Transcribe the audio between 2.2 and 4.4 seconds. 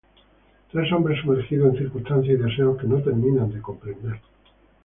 y deseos que no terminan de comprender.